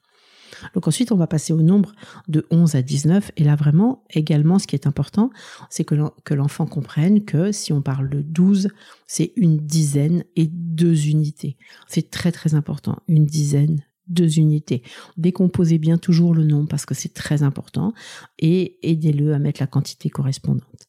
Donc 0.75 0.89
ensuite, 0.89 1.13
on 1.13 1.17
va 1.17 1.27
passer 1.27 1.53
au 1.53 1.63
nombre 1.63 1.93
de 2.29 2.47
11 2.51 2.75
à 2.75 2.83
19. 2.83 3.33
Et 3.37 3.45
là, 3.45 3.57
vraiment, 3.57 4.05
également, 4.11 4.59
ce 4.59 4.67
qui 4.67 4.77
est 4.77 4.87
important, 4.87 5.31
c'est 5.71 5.85
que 5.85 6.35
l'enfant 6.35 6.67
comprenne 6.67 7.25
que 7.25 7.53
si 7.53 7.73
on 7.73 7.83
parle 7.83 8.09
de 8.09 8.23
12, 8.23 8.69
c'est 9.07 9.33
une 9.37 9.59
dizaine 9.59 10.25
et 10.37 10.47
deux 10.47 11.09
unités. 11.09 11.57
C'est 11.87 12.11
très, 12.11 12.33
très 12.33 12.55
important. 12.55 12.99
Une 13.09 13.27
dizaine, 13.27 13.83
deux 14.09 14.39
unités. 14.39 14.83
Décomposez 15.17 15.79
bien 15.79 15.99
toujours 15.99 16.35
le 16.35 16.45
nombre 16.45 16.69
parce 16.69 16.87
que 16.87 16.95
c'est 16.95 17.15
très 17.15 17.43
important 17.43 17.93
et 18.39 18.79
aidez-le 18.83 19.35
à 19.35 19.39
mettre 19.39 19.61
la 19.61 19.67
quantité 19.67 20.11
correspondante. 20.11 20.89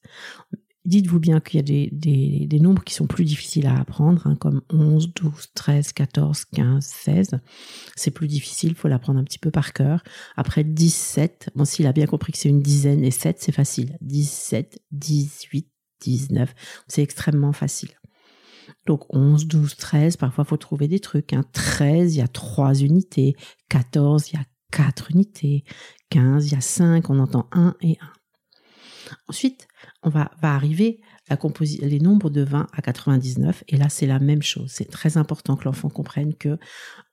Dites-vous 0.87 1.19
bien 1.19 1.41
qu'il 1.41 1.57
y 1.57 1.59
a 1.59 1.63
des, 1.63 2.47
des, 2.47 2.59
nombres 2.61 2.81
qui 2.81 2.93
sont 2.93 3.07
plus 3.07 3.25
difficiles 3.25 3.67
à 3.67 3.77
apprendre, 3.77 4.25
hein, 4.25 4.37
comme 4.39 4.61
11, 4.71 5.13
12, 5.13 5.51
13, 5.53 5.91
14, 5.91 6.45
15, 6.45 6.85
16. 6.85 7.29
C'est 7.97 8.11
plus 8.11 8.29
difficile, 8.29 8.69
il 8.69 8.75
faut 8.75 8.87
l'apprendre 8.87 9.19
un 9.19 9.25
petit 9.25 9.37
peu 9.37 9.51
par 9.51 9.73
cœur. 9.73 10.01
Après 10.37 10.63
17, 10.63 11.49
bon, 11.55 11.65
s'il 11.65 11.87
a 11.87 11.91
bien 11.91 12.05
compris 12.05 12.31
que 12.31 12.37
c'est 12.37 12.47
une 12.47 12.61
dizaine 12.61 13.03
et 13.03 13.11
7, 13.11 13.35
c'est 13.41 13.51
facile. 13.51 13.97
17, 13.99 14.79
18, 14.91 15.67
19, 15.99 16.55
c'est 16.87 17.03
extrêmement 17.03 17.51
facile. 17.51 17.89
Donc 18.85 19.05
11, 19.13 19.47
12, 19.47 19.75
13, 19.75 20.17
parfois 20.17 20.43
il 20.45 20.49
faut 20.49 20.57
trouver 20.57 20.87
des 20.87 20.99
trucs. 20.99 21.33
Hein. 21.33 21.43
13, 21.53 22.15
il 22.15 22.19
y 22.19 22.21
a 22.21 22.27
3 22.27 22.75
unités. 22.81 23.35
14, 23.69 24.31
il 24.31 24.35
y 24.35 24.39
a 24.39 24.45
4 24.71 25.11
unités. 25.11 25.63
15, 26.09 26.47
il 26.47 26.53
y 26.53 26.57
a 26.57 26.61
5, 26.61 27.09
on 27.09 27.19
entend 27.19 27.47
1 27.51 27.75
et 27.81 27.97
1. 27.99 28.13
Ensuite, 29.29 29.67
on 30.03 30.09
va, 30.09 30.31
va 30.41 30.53
arriver 30.53 30.99
la 31.29 31.37
les 31.81 31.99
nombres 31.99 32.29
de 32.29 32.41
20 32.41 32.67
à 32.71 32.81
99, 32.81 33.63
et 33.67 33.77
là 33.77 33.89
c'est 33.89 34.05
la 34.05 34.19
même 34.19 34.41
chose. 34.41 34.71
C'est 34.71 34.89
très 34.89 35.17
important 35.17 35.55
que 35.55 35.65
l'enfant 35.65 35.89
comprenne 35.89 36.33
que 36.35 36.57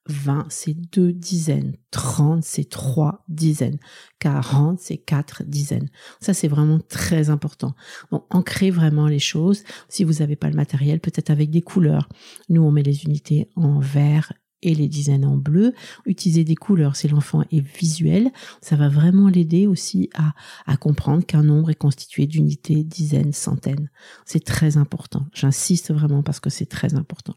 20 0.06 0.46
c'est 0.50 0.74
deux 0.74 1.12
dizaines, 1.12 1.76
30 1.90 2.42
c'est 2.42 2.68
trois 2.68 3.24
dizaines, 3.28 3.78
40 4.18 4.78
c'est 4.78 4.98
quatre 4.98 5.42
dizaines. 5.44 5.88
Ça 6.20 6.34
c'est 6.34 6.48
vraiment 6.48 6.80
très 6.80 7.30
important. 7.30 7.74
Donc 8.10 8.24
ancrez 8.30 8.70
vraiment 8.70 9.06
les 9.06 9.18
choses. 9.18 9.64
Si 9.88 10.04
vous 10.04 10.14
n'avez 10.14 10.36
pas 10.36 10.50
le 10.50 10.56
matériel, 10.56 11.00
peut-être 11.00 11.30
avec 11.30 11.50
des 11.50 11.62
couleurs. 11.62 12.08
Nous 12.48 12.62
on 12.62 12.70
met 12.70 12.82
les 12.82 13.04
unités 13.04 13.48
en 13.56 13.78
vert 13.78 14.32
et 14.64 14.74
les 14.74 14.88
dizaines 14.88 15.24
en 15.24 15.36
bleu. 15.36 15.74
Utiliser 16.06 16.42
des 16.42 16.56
couleurs 16.56 16.96
si 16.96 17.06
l'enfant 17.06 17.42
est 17.52 17.60
visuel. 17.60 18.32
Ça 18.60 18.76
va 18.76 18.88
vraiment 18.88 19.28
l'aider 19.28 19.66
aussi 19.66 20.10
à, 20.14 20.32
à 20.66 20.76
comprendre 20.76 21.24
qu'un 21.24 21.42
nombre 21.42 21.70
est 21.70 21.74
constitué 21.74 22.26
d'unités, 22.26 22.82
dizaines, 22.82 23.32
centaines. 23.32 23.90
C'est 24.24 24.44
très 24.44 24.76
important. 24.76 25.26
J'insiste 25.32 25.92
vraiment 25.92 26.22
parce 26.22 26.40
que 26.40 26.50
c'est 26.50 26.66
très 26.66 26.94
important. 26.94 27.36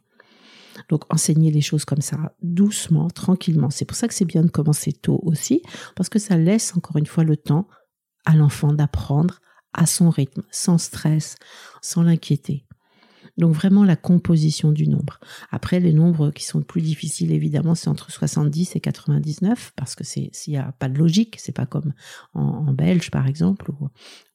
Donc 0.90 1.04
enseigner 1.14 1.52
les 1.52 1.62
choses 1.62 1.86
comme 1.86 2.02
ça, 2.02 2.36
doucement, 2.42 3.10
tranquillement. 3.10 3.70
C'est 3.70 3.86
pour 3.86 3.98
ça 3.98 4.08
que 4.08 4.14
c'est 4.14 4.26
bien 4.26 4.44
de 4.44 4.50
commencer 4.50 4.94
tôt 4.94 5.20
aussi, 5.24 5.62
parce 5.96 6.10
que 6.10 6.20
ça 6.20 6.38
laisse 6.38 6.76
encore 6.76 6.98
une 6.98 7.06
fois 7.06 7.24
le 7.24 7.38
temps 7.38 7.68
à 8.26 8.36
l'enfant 8.36 8.74
d'apprendre 8.74 9.40
à 9.74 9.86
son 9.86 10.10
rythme, 10.10 10.44
sans 10.52 10.78
stress, 10.78 11.36
sans 11.82 12.04
l'inquiéter. 12.04 12.67
Donc 13.38 13.54
vraiment 13.54 13.84
la 13.84 13.96
composition 13.96 14.72
du 14.72 14.88
nombre. 14.88 15.20
Après, 15.52 15.80
les 15.80 15.94
nombres 15.94 16.32
qui 16.32 16.44
sont 16.44 16.62
plus 16.62 16.82
difficiles, 16.82 17.32
évidemment, 17.32 17.76
c'est 17.76 17.88
entre 17.88 18.12
70 18.12 18.76
et 18.76 18.80
99, 18.80 19.74
parce 19.76 19.96
que 19.96 20.04
c'est 20.04 20.30
s'il 20.34 20.54
n'y 20.54 20.60
a 20.60 20.72
pas 20.72 20.90
de 20.90 20.98
logique, 20.98 21.38
c'est 21.40 21.52
pas 21.52 21.68
comme 21.68 21.94
en, 22.34 22.74
belge, 22.74 23.12
par 23.12 23.28
exemple, 23.28 23.72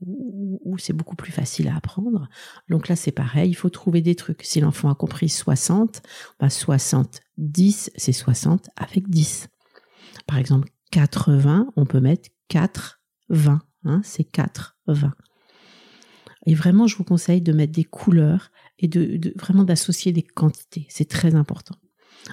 où, 0.01 0.79
c'est 0.79 0.93
beaucoup 0.93 1.17
plus 1.17 1.33
facile 1.33 1.69
à 1.69 1.77
apprendre. 1.77 2.29
Donc 2.69 2.89
là, 2.89 2.97
c'est 2.97 3.13
pareil, 3.13 3.51
il 3.51 3.55
faut 3.55 3.71
trouver 3.71 4.03
des 4.03 4.15
trucs. 4.15 4.43
Si 4.43 4.61
l'enfant 4.61 4.91
a 4.91 4.95
compris 4.95 5.29
60, 5.29 6.03
bah 6.39 6.51
70, 6.51 7.91
c'est 7.97 8.13
60 8.13 8.71
avec 8.77 9.09
10. 9.09 9.49
Par 10.27 10.39
exemple, 10.39 10.69
80, 10.93 11.73
on 11.77 11.87
peut 11.87 12.01
mettre 12.01 12.31
4, 12.49 13.01
20. 13.31 13.61
Hein, 13.85 14.01
c'est 14.05 14.25
4, 14.25 14.77
20. 14.87 15.13
Et 16.47 16.55
vraiment, 16.55 16.87
je 16.87 16.97
vous 16.97 17.05
conseille 17.05 17.41
de 17.41 17.53
mettre 17.53 17.73
des 17.73 17.85
couleurs 17.85 18.51
et 18.79 18.89
de, 18.89 19.33
vraiment 19.37 19.65
d'associer 19.65 20.13
des 20.13 20.23
quantités. 20.23 20.87
C'est 20.89 21.09
très 21.09 21.35
important. 21.35 21.77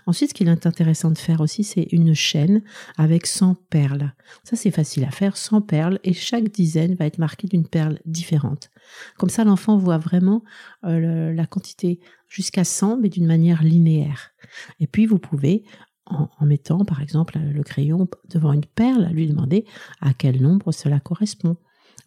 Ensuite, 0.06 0.30
ce 0.30 0.34
qu'il 0.34 0.48
est 0.48 0.68
intéressant 0.68 1.12
de 1.12 1.18
faire 1.18 1.42
aussi, 1.42 1.64
c'est 1.64 1.88
une 1.92 2.14
chaîne 2.14 2.62
avec 2.98 3.26
100 3.26 3.56
perles. 3.70 4.14
Ça, 4.44 4.56
c'est 4.56 4.72
facile 4.72 5.04
à 5.04 5.12
faire, 5.12 5.36
100 5.36 5.62
perles, 5.62 6.00
et 6.04 6.14
chaque 6.14 6.50
dizaine 6.50 6.96
va 6.96 7.06
être 7.06 7.18
marquée 7.18 7.48
d'une 7.48 7.68
perle 7.68 8.00
différente. 8.06 8.70
Comme 9.18 9.30
ça, 9.30 9.44
l'enfant 9.44 9.78
voit 9.78 9.98
vraiment 9.98 10.44
euh, 10.84 11.34
la 11.34 11.46
quantité 11.48 12.00
jusqu'à 12.28 12.64
100, 12.64 12.98
mais 12.98 13.10
d'une 13.10 13.26
manière 13.26 13.64
linéaire. 13.64 14.32
Et 14.80 14.88
puis, 14.88 15.06
vous 15.06 15.20
pouvez, 15.20 15.64
en, 16.06 16.30
en, 16.38 16.46
mettant, 16.46 16.86
par 16.86 17.02
exemple, 17.02 17.40
le 17.40 17.64
crayon 17.64 18.08
devant 18.30 18.54
une 18.54 18.66
perle, 18.66 19.10
lui 19.12 19.28
demander 19.28 19.66
à 20.02 20.14
quel 20.14 20.42
nombre 20.42 20.72
cela 20.72 21.00
correspond. 21.00 21.58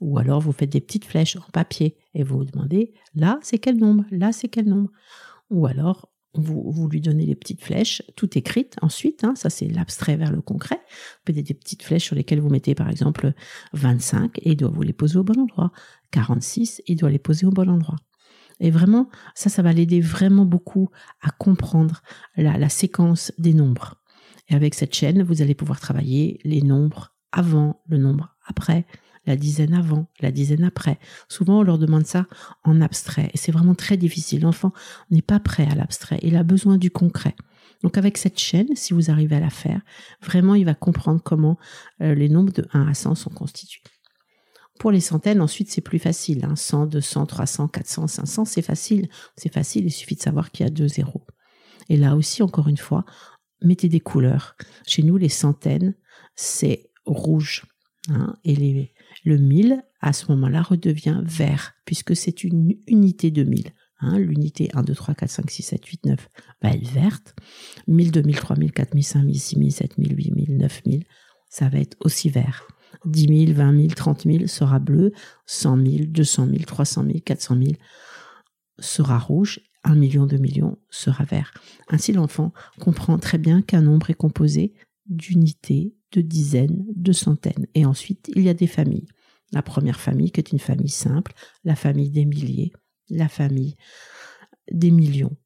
Ou 0.02 0.18
alors 0.18 0.40
vous 0.40 0.50
faites 0.50 0.70
des 0.70 0.80
petites 0.80 1.04
flèches 1.04 1.36
en 1.36 1.48
papier 1.52 1.96
et 2.14 2.24
vous 2.24 2.38
vous 2.38 2.44
demandez 2.44 2.92
là 3.14 3.38
c'est 3.40 3.58
quel 3.58 3.76
nombre, 3.76 4.04
là 4.10 4.32
c'est 4.32 4.48
quel 4.48 4.66
nombre. 4.68 4.90
Ou 5.48 5.66
alors 5.66 6.10
vous, 6.34 6.64
vous, 6.72 6.88
lui 6.88 7.00
donnez 7.00 7.24
les 7.24 7.36
petites 7.36 7.62
flèches, 7.62 8.02
tout 8.16 8.36
écrites 8.36 8.74
ensuite, 8.82 9.22
hein, 9.22 9.34
ça 9.36 9.48
c'est 9.48 9.68
l'abstrait 9.68 10.16
vers 10.16 10.32
le 10.32 10.42
concret. 10.42 10.80
Vous 11.24 11.32
mettez 11.32 11.44
des 11.44 11.54
petites 11.54 11.84
flèches 11.84 12.06
sur 12.06 12.16
lesquelles 12.16 12.40
vous 12.40 12.48
mettez 12.48 12.74
par 12.74 12.90
exemple 12.90 13.32
25 13.74 14.38
et 14.38 14.50
il 14.50 14.56
doit 14.56 14.70
vous 14.70 14.82
les 14.82 14.92
poser 14.92 15.18
au 15.18 15.24
bon 15.24 15.38
endroit. 15.38 15.70
46, 16.10 16.82
il 16.88 16.96
doit 16.96 17.10
les 17.10 17.20
poser 17.20 17.46
au 17.46 17.50
bon 17.50 17.70
endroit. 17.70 17.96
Et 18.58 18.72
vraiment, 18.72 19.08
ça, 19.36 19.50
ça 19.50 19.62
va 19.62 19.72
l'aider 19.72 20.00
vraiment 20.00 20.46
beaucoup 20.46 20.90
à 21.20 21.30
comprendre 21.30 22.02
la 22.36 22.68
séquence 22.68 23.32
des 23.38 23.54
nombres. 23.54 24.02
Et 24.48 24.54
avec 24.54 24.74
cette 24.74 24.94
chaîne, 24.94 25.22
vous 25.22 25.42
allez 25.42 25.54
pouvoir 25.54 25.78
travailler 25.78 26.40
les 26.44 26.62
nombres 26.62 27.14
avant, 27.30 27.82
le 27.86 27.98
nombre 27.98 28.36
après, 28.46 28.84
la 29.26 29.36
dizaine 29.36 29.74
avant, 29.74 30.08
la 30.20 30.30
dizaine 30.32 30.64
après. 30.64 30.98
Souvent, 31.28 31.60
on 31.60 31.62
leur 31.62 31.78
demande 31.78 32.06
ça 32.06 32.26
en 32.64 32.80
abstrait 32.80 33.30
et 33.32 33.38
c'est 33.38 33.52
vraiment 33.52 33.74
très 33.74 33.96
difficile. 33.96 34.42
L'enfant 34.42 34.72
n'est 35.10 35.22
pas 35.22 35.40
prêt 35.40 35.66
à 35.70 35.74
l'abstrait, 35.74 36.18
il 36.22 36.36
a 36.36 36.42
besoin 36.42 36.78
du 36.78 36.90
concret. 36.90 37.34
Donc 37.82 37.98
avec 37.98 38.16
cette 38.16 38.38
chaîne, 38.38 38.68
si 38.74 38.94
vous 38.94 39.10
arrivez 39.10 39.36
à 39.36 39.40
la 39.40 39.50
faire, 39.50 39.80
vraiment, 40.22 40.54
il 40.54 40.64
va 40.64 40.74
comprendre 40.74 41.20
comment 41.22 41.58
euh, 42.00 42.14
les 42.14 42.28
nombres 42.28 42.52
de 42.52 42.66
1 42.72 42.86
à 42.86 42.94
100 42.94 43.16
sont 43.16 43.30
constitués. 43.30 43.82
Pour 44.78 44.90
les 44.90 45.00
centaines, 45.00 45.40
ensuite, 45.40 45.70
c'est 45.70 45.80
plus 45.80 45.98
facile. 45.98 46.46
100, 46.54 46.86
200, 46.86 47.26
300, 47.26 47.68
400, 47.68 48.06
500, 48.06 48.44
c'est 48.44 48.62
facile. 48.62 49.08
C'est 49.36 49.52
facile, 49.52 49.86
il 49.86 49.90
suffit 49.90 50.16
de 50.16 50.22
savoir 50.22 50.50
qu'il 50.50 50.64
y 50.64 50.66
a 50.66 50.70
deux 50.70 50.88
zéros. 50.88 51.26
Et 51.88 51.96
là 51.96 52.16
aussi, 52.16 52.42
encore 52.42 52.68
une 52.68 52.78
fois, 52.78 53.04
mettez 53.60 53.88
des 53.88 54.00
couleurs. 54.00 54.56
Chez 54.86 55.02
nous, 55.02 55.16
les 55.16 55.28
centaines, 55.28 55.94
c'est 56.34 56.90
rouge. 57.04 57.66
Hein, 58.08 58.36
le 59.24 59.38
1000, 59.38 59.82
à 60.00 60.12
ce 60.12 60.30
moment-là, 60.32 60.62
redevient 60.62 61.22
vert, 61.24 61.74
puisque 61.84 62.16
c'est 62.16 62.44
une 62.44 62.74
unité 62.86 63.30
de 63.30 63.44
1000. 63.44 63.70
Hein, 64.00 64.18
L'unité 64.18 64.68
1, 64.74 64.82
2, 64.82 64.94
3, 64.94 65.14
4, 65.14 65.30
5, 65.30 65.50
6, 65.50 65.62
7, 65.62 65.86
8, 65.86 66.06
9 66.06 66.28
va 66.60 66.70
être 66.70 66.88
verte. 66.88 67.34
1000, 67.86 68.10
2000, 68.10 68.36
3000, 68.36 68.72
4000, 68.72 69.04
5000, 69.04 69.40
6000, 69.40 69.72
7000, 69.72 70.16
8000, 70.16 70.56
9000, 70.56 71.04
ça 71.48 71.68
va 71.68 71.78
être 71.78 71.96
aussi 72.00 72.28
vert. 72.28 72.66
10 73.04 73.46
000, 73.46 73.56
20 73.56 73.78
000, 73.78 73.88
30 73.94 74.22
000 74.22 74.46
sera 74.46 74.78
bleu. 74.78 75.12
100 75.46 75.76
000, 75.76 76.04
200 76.06 76.46
000, 76.46 76.58
300 76.66 77.04
000, 77.04 77.18
400 77.24 77.56
000 77.56 77.72
sera 78.78 79.18
rouge. 79.18 79.60
1 79.84 79.94
million, 79.94 80.26
2 80.26 80.36
millions 80.36 80.78
sera 80.90 81.24
vert. 81.24 81.52
Ainsi, 81.88 82.12
l'enfant 82.12 82.52
comprend 82.80 83.18
très 83.18 83.38
bien 83.38 83.62
qu'un 83.62 83.82
nombre 83.82 84.10
est 84.10 84.14
composé 84.14 84.74
d'unités, 85.06 85.96
de 86.12 86.20
dizaines, 86.20 86.84
de 86.94 87.12
centaines. 87.12 87.66
Et 87.74 87.84
ensuite, 87.86 88.30
il 88.34 88.42
y 88.42 88.48
a 88.48 88.54
des 88.54 88.66
familles. 88.66 89.06
La 89.52 89.62
première 89.62 90.00
famille 90.00 90.30
qui 90.30 90.40
est 90.40 90.52
une 90.52 90.58
famille 90.58 90.88
simple, 90.88 91.32
la 91.64 91.76
famille 91.76 92.10
des 92.10 92.24
milliers, 92.24 92.72
la 93.10 93.28
famille 93.28 93.76
des 94.70 94.90
millions. 94.90 95.36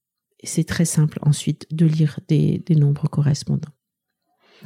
C'est 0.44 0.64
très 0.64 0.85
simple 0.85 1.18
ensuite 1.22 1.66
de 1.74 1.87
lire 1.87 2.20
des, 2.29 2.62
nombres 2.70 3.09
correspondants. 3.09 3.72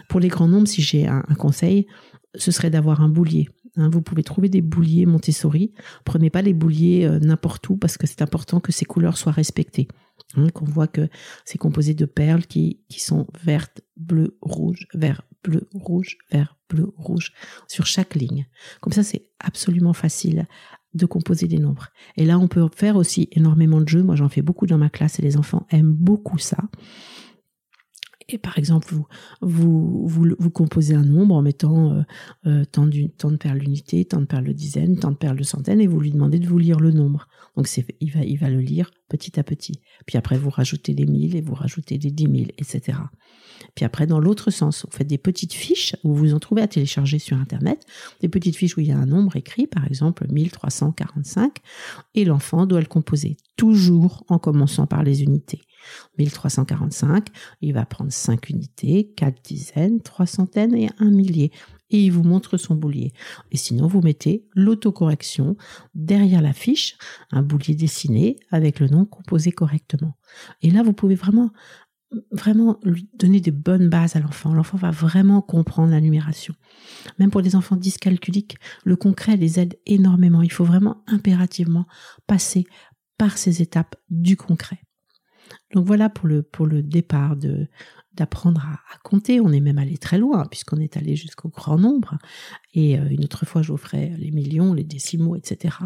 Pour 0.09 0.21
les 0.21 0.29
grands 0.29 0.49
nombres, 0.49 0.69
si 0.69 0.83
j'ai 0.83 1.07
un, 1.07 1.23
conseil, 1.39 1.87
ce 2.35 2.51
serait 2.51 2.71
d'avoir 2.71 3.01
un 3.01 3.09
boulier. 3.09 3.49
Hein. 3.77 3.89
vous 3.91 4.03
pouvez 4.03 4.23
trouver 4.23 4.49
des 4.49 4.63
bouliers 4.63 5.07
Montessori. 5.07 5.73
Prenez 6.05 6.29
pas 6.29 6.43
les 6.43 6.55
bouliers 6.55 7.05
euh, 7.05 7.19
n'importe 7.19 7.69
où 7.69 7.77
parce 7.77 7.97
que 7.97 8.07
c'est 8.07 8.23
important 8.23 8.61
que 8.61 8.73
ces 8.73 8.85
couleurs 8.85 9.17
soient 9.17 9.33
respectées. 9.33 9.89
Hein, 10.37 10.49
qu'on 10.51 10.65
voit 10.65 10.87
que 10.87 11.09
c'est 11.45 11.59
composé 11.59 11.93
de 11.93 12.05
perles 12.05 12.47
qui, 12.47 12.79
sont 12.99 13.27
vertes, 13.43 13.81
bleues, 13.97 14.39
rouges, 14.41 14.87
vert, 14.95 15.23
bleu, 15.43 15.69
rouge, 15.75 16.19
vert, 16.31 16.57
bleu, 16.69 16.93
rouge 16.97 17.33
sur 17.67 17.87
chaque 17.87 18.15
ligne. 18.15 18.47
Comme 18.81 18.93
ça, 18.93 19.03
c'est 19.03 19.27
absolument 19.41 19.93
facile 19.93 20.47
de 20.95 21.07
composer 21.07 21.49
des 21.49 21.59
nombres. 21.59 21.89
Et 22.17 22.25
là, 22.25 22.39
on 22.39 22.47
peut 22.47 22.69
faire 22.75 22.97
aussi 22.97 23.29
énormément 23.33 23.81
de 23.81 23.89
jeux. 23.89 24.03
Moi, 24.03 24.15
j'en 24.15 24.29
fais 24.29 24.43
beaucoup 24.43 24.67
dans 24.67 24.79
ma 24.79 24.91
classe 24.91 25.19
et 25.19 25.23
les 25.23 25.37
enfants 25.37 25.67
aiment 25.71 25.93
beaucoup 25.93 26.39
ça. 26.39 26.59
Et 28.33 28.39
par 28.39 28.59
exemple, 28.59 28.95
vous, 29.41 30.51
composez 30.53 30.95
un 30.95 31.05
nombre 31.05 31.35
en 31.35 31.43
mettant 31.43 31.93
euh, 31.93 32.03
euh, 32.47 32.65
tant, 32.65 32.87
de 32.87 33.37
perles 33.37 33.59
d'unité, 33.59 34.05
tant 34.05 34.21
de 34.21 34.27
perles 34.27 34.45
de 34.45 34.53
dizaine, 34.53 34.99
tant 34.99 35.11
de 35.11 35.17
perles 35.17 35.39
de 35.39 35.43
centaine, 35.43 35.81
et 35.81 35.87
vous 35.87 36.01
lui 36.01 36.11
demandez 36.11 36.39
de 36.39 36.47
vous 36.47 36.59
lire 36.59 36.79
le 36.81 36.93
nombre. 36.93 37.29
Donc 37.57 37.69
il, 38.01 38.13
va, 38.13 38.21
il 38.25 38.39
va 38.39 38.49
le 38.49 38.61
lire 38.61 38.91
petit 39.09 39.39
à 39.39 39.43
petit. 39.43 39.81
Puis 40.07 40.17
après, 40.17 40.39
vous 40.39 40.51
rajoutez 40.51 40.95
des 40.95 41.07
mille 41.07 41.37
et 41.37 41.41
vous 41.41 41.55
rajoutez 41.55 41.99
des 41.99 42.11
dix 42.11 42.29
mille, 42.29 42.53
etc. 42.59 42.99
Puis 43.75 43.85
après, 43.85 44.07
dans 44.07 44.21
l'autre 44.21 44.51
sens, 44.51 44.87
vous 44.87 44.97
faites 44.97 45.07
des 45.07 45.19
petites 45.19 45.53
fiches 45.53 45.97
où 46.05 46.15
vous 46.15 46.35
en 46.35 46.39
trouvez 46.39 46.63
à 46.63 46.69
télécharger 46.69 47.19
sur 47.19 47.37
Internet, 47.37 47.85
des 48.21 48.29
petites 48.29 48.57
fiches 48.57 48.77
où 48.77 48.81
il 48.81 48.89
y 48.89 48.93
a 48.93 48.99
un 48.99 49.07
nombre 49.07 49.37
écrit, 49.37 49.67
par 49.67 49.87
exemple 49.87 50.27
1345, 50.31 51.59
et 52.15 52.25
l'enfant 52.25 52.67
doit 52.67 52.81
le 52.81 52.87
composer, 52.87 53.37
toujours 53.57 54.25
en 54.29 54.39
commençant 54.39 54.87
par 54.87 55.03
les 55.03 55.23
unités. 55.23 55.61
1345, 56.19 57.29
il 57.61 57.75
va 57.75 57.87
prendre 57.87 58.13
5 58.13 58.51
unités, 58.51 59.13
4 59.17 59.43
dizaines, 59.43 60.01
3 60.01 60.27
centaines 60.27 60.75
et 60.75 60.91
un 60.99 61.11
millier. 61.11 61.51
Et 61.93 62.05
il 62.05 62.13
vous 62.13 62.23
montre 62.23 62.57
son 62.57 62.77
boulier. 62.77 63.13
Et 63.51 63.57
sinon, 63.57 63.89
vous 63.89 64.01
mettez 64.01 64.47
l'autocorrection 64.55 65.57
derrière 65.95 66.41
la 66.41 66.53
fiche, 66.53 66.97
un 67.33 67.43
boulier 67.43 67.75
dessiné 67.75 68.37
avec 68.51 68.79
le 68.79 68.87
nom 68.87 69.05
composé 69.05 69.51
correctement. 69.51 70.17
Et 70.63 70.71
là, 70.71 70.85
vous 70.85 70.93
pouvez 70.93 71.17
vraiment 71.17 71.51
vraiment 72.33 72.81
donner 73.15 73.41
des 73.41 73.51
bonnes 73.51 73.89
bases 73.89 74.17
à 74.17 74.21
l'enfant. 74.21 74.53
L'enfant 74.53 74.77
va 74.77 74.91
vraiment 74.91 75.43
comprendre 75.43 75.93
la 75.93 76.01
numération. 76.01 76.55
Même 77.19 77.31
pour 77.31 77.43
des 77.43 77.55
enfants 77.57 77.77
dyscalculiques, 77.77 78.57
le 78.85 78.97
concret 78.97 79.37
les 79.37 79.61
aide 79.61 79.79
énormément. 79.87 80.43
Il 80.43 80.53
faut 80.53 80.65
vraiment 80.65 81.05
impérativement 81.07 81.87
passer 82.27 82.67
par 83.17 83.39
ces 83.39 83.63
étapes 83.63 83.97
du 84.09 84.37
concret. 84.37 84.81
Donc 85.75 85.87
voilà 85.87 86.09
pour 86.09 86.27
le, 86.29 86.43
pour 86.43 86.67
le 86.67 86.83
départ 86.83 87.37
d'apprendre 88.15 88.61
à, 88.65 88.99
compter. 89.03 89.41
On 89.41 89.53
est 89.53 89.61
même 89.61 89.79
allé 89.79 89.99
très 89.99 90.19
loin 90.19 90.47
puisqu'on 90.47 90.79
est 90.79 90.97
allé 90.97 91.17
jusqu'au 91.17 91.49
grand 91.49 91.79
nombre. 91.79 92.19
Et 92.75 92.99
euh, 92.99 93.09
une 93.11 93.25
autre 93.25 93.47
fois, 93.47 93.63
ferai 93.63 94.11
les 94.19 94.31
millions, 94.31 94.75
les 94.75 94.85
décimaux, 94.85 95.37
etc. 95.37 95.77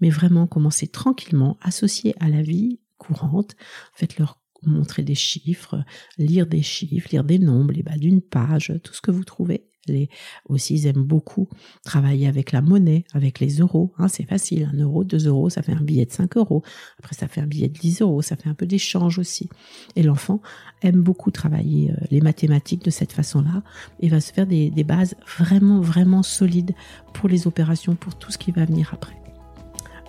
Mais 0.00 0.10
vraiment, 0.10 0.46
commencer 0.46 0.86
tranquillement, 0.86 1.58
associé 1.60 2.14
à 2.20 2.28
la 2.28 2.42
vie 2.42 2.80
courante. 2.98 3.56
Faites-leur 3.94 4.40
montrer 4.64 5.02
des 5.02 5.14
chiffres, 5.14 5.84
lire 6.18 6.46
des 6.46 6.62
chiffres, 6.62 7.08
lire 7.10 7.24
des 7.24 7.38
nombres, 7.38 7.72
les 7.72 7.82
bas 7.82 7.96
d'une 7.96 8.20
page, 8.20 8.72
tout 8.84 8.94
ce 8.94 9.00
que 9.00 9.10
vous 9.10 9.24
trouvez. 9.24 9.71
Les, 9.88 10.08
aussi, 10.48 10.74
ils 10.74 10.86
aiment 10.86 11.02
beaucoup 11.02 11.48
travailler 11.84 12.28
avec 12.28 12.52
la 12.52 12.62
monnaie, 12.62 13.04
avec 13.12 13.40
les 13.40 13.58
euros. 13.58 13.92
Hein, 13.98 14.08
c'est 14.08 14.24
facile, 14.24 14.70
un 14.72 14.78
euro, 14.78 15.04
deux 15.04 15.26
euros, 15.26 15.50
ça 15.50 15.62
fait 15.62 15.72
un 15.72 15.80
billet 15.80 16.06
de 16.06 16.12
5 16.12 16.36
euros. 16.36 16.62
Après, 16.98 17.14
ça 17.14 17.28
fait 17.28 17.40
un 17.40 17.46
billet 17.46 17.68
de 17.68 17.78
10 17.78 18.02
euros, 18.02 18.22
ça 18.22 18.36
fait 18.36 18.48
un 18.48 18.54
peu 18.54 18.66
d'échange 18.66 19.18
aussi. 19.18 19.48
Et 19.96 20.02
l'enfant 20.02 20.40
aime 20.82 21.02
beaucoup 21.02 21.30
travailler 21.30 21.90
euh, 21.90 21.96
les 22.10 22.20
mathématiques 22.20 22.84
de 22.84 22.90
cette 22.90 23.12
façon-là 23.12 23.62
et 24.00 24.08
va 24.08 24.20
se 24.20 24.32
faire 24.32 24.46
des, 24.46 24.70
des 24.70 24.84
bases 24.84 25.16
vraiment, 25.38 25.80
vraiment 25.80 26.22
solides 26.22 26.72
pour 27.12 27.28
les 27.28 27.46
opérations, 27.46 27.96
pour 27.96 28.14
tout 28.14 28.30
ce 28.30 28.38
qui 28.38 28.52
va 28.52 28.64
venir 28.64 28.90
après. 28.92 29.16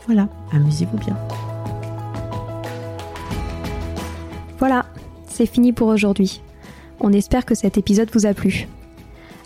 Voilà, 0.05 0.29
amusez-vous 0.51 0.97
bien. 0.97 1.17
Voilà, 4.59 4.86
c'est 5.27 5.45
fini 5.45 5.73
pour 5.73 5.88
aujourd'hui. 5.88 6.41
On 6.99 7.12
espère 7.12 7.45
que 7.45 7.55
cet 7.55 7.77
épisode 7.77 8.09
vous 8.13 8.25
a 8.25 8.33
plu. 8.33 8.67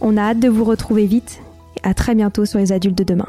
On 0.00 0.16
a 0.16 0.22
hâte 0.22 0.40
de 0.40 0.48
vous 0.48 0.64
retrouver 0.64 1.06
vite 1.06 1.40
et 1.76 1.80
à 1.86 1.94
très 1.94 2.14
bientôt 2.14 2.44
sur 2.44 2.58
les 2.58 2.72
adultes 2.72 2.98
de 2.98 3.04
demain. 3.04 3.28